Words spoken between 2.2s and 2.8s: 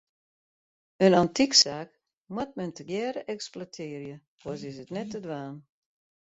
moat men